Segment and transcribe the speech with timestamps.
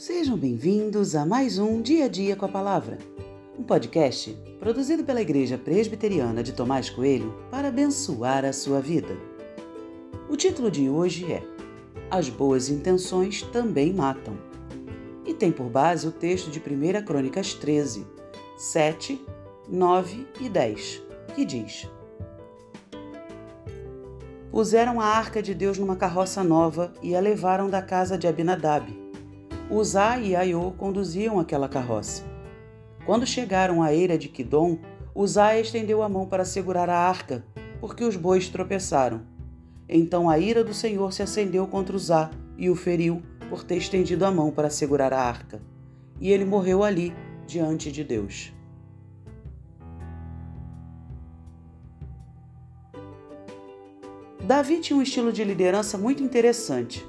[0.00, 2.96] Sejam bem-vindos a mais um Dia a Dia com a Palavra,
[3.58, 9.14] um podcast produzido pela Igreja Presbiteriana de Tomás Coelho para abençoar a sua vida.
[10.26, 11.42] O título de hoje é
[12.10, 14.38] As Boas Intenções Também Matam
[15.26, 18.06] e tem por base o texto de 1 Crônicas 13,
[18.56, 19.22] 7,
[19.68, 21.02] 9 e 10,
[21.34, 21.86] que diz:
[24.50, 29.09] Puseram a arca de Deus numa carroça nova e a levaram da casa de Abinadab
[29.70, 32.24] Uzá e Aiô conduziam aquela carroça.
[33.06, 34.76] Quando chegaram à eira de Quidom,
[35.14, 37.44] Uzá estendeu a mão para segurar a arca,
[37.80, 39.22] porque os bois tropeçaram.
[39.88, 44.24] Então a ira do Senhor se acendeu contra Uzá e o feriu por ter estendido
[44.24, 45.62] a mão para segurar a arca.
[46.20, 47.14] E ele morreu ali,
[47.46, 48.52] diante de Deus.
[54.42, 57.06] Davi tinha um estilo de liderança muito interessante.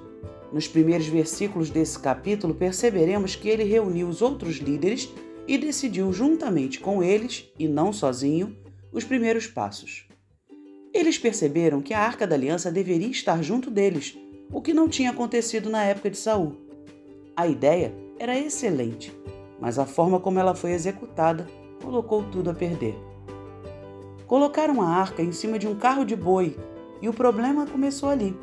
[0.52, 5.10] Nos primeiros versículos desse capítulo, perceberemos que ele reuniu os outros líderes
[5.48, 8.55] e decidiu, juntamente com eles, e não sozinho,
[8.91, 10.08] os primeiros passos.
[10.93, 14.18] Eles perceberam que a Arca da Aliança deveria estar junto deles,
[14.52, 16.58] o que não tinha acontecido na época de Saul.
[17.36, 19.13] A ideia era excelente,
[19.60, 21.48] mas a forma como ela foi executada
[21.82, 22.96] colocou tudo a perder.
[24.27, 26.58] Colocaram a arca em cima de um carro de boi
[27.02, 28.38] e o problema começou ali.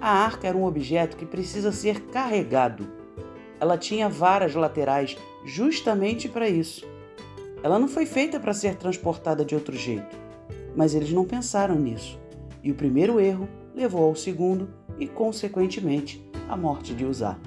[0.00, 2.86] A arca era um objeto que precisa ser carregado.
[3.58, 6.86] Ela tinha varas laterais justamente para isso.
[7.62, 10.16] Ela não foi feita para ser transportada de outro jeito.
[10.76, 12.20] Mas eles não pensaram nisso.
[12.62, 17.38] E o primeiro erro levou ao segundo e, consequentemente, à morte de Uzá.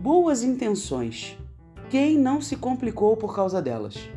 [0.00, 1.38] Boas intenções.
[1.90, 4.08] Quem não se complicou por causa delas?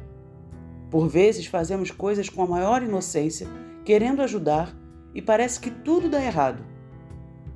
[0.89, 3.47] Por vezes fazemos coisas com a maior inocência,
[3.83, 4.73] querendo ajudar
[5.15, 6.61] e parece que tudo dá errado.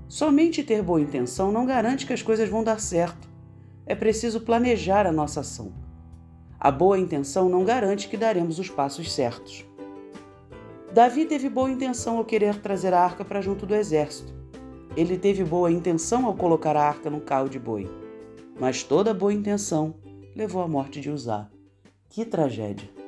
[0.07, 3.29] Somente ter boa intenção não garante que as coisas vão dar certo.
[3.85, 5.73] É preciso planejar a nossa ação.
[6.57, 9.65] A boa intenção não garante que daremos os passos certos.
[10.93, 14.33] Davi teve boa intenção ao querer trazer a arca para junto do exército.
[14.95, 17.87] Ele teve boa intenção ao colocar a arca no carro de boi.
[18.59, 19.95] Mas toda boa intenção
[20.35, 21.47] levou à morte de Uzá.
[22.09, 22.98] Que tragédia!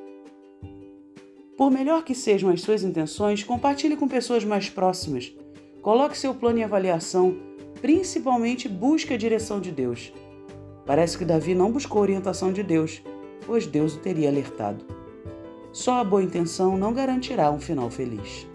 [1.56, 5.32] Por melhor que sejam as suas intenções, compartilhe com pessoas mais próximas.
[5.82, 7.36] Coloque seu plano em avaliação,
[7.80, 10.12] principalmente busque a direção de Deus.
[10.86, 13.02] Parece que Davi não buscou orientação de Deus,
[13.46, 14.84] pois Deus o teria alertado.
[15.72, 18.46] Só a boa intenção não garantirá um final feliz.